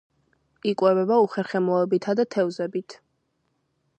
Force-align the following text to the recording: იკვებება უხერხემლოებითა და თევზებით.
იკვებება 0.71 1.17
უხერხემლოებითა 1.25 2.17
და 2.21 2.27
თევზებით. 2.37 2.99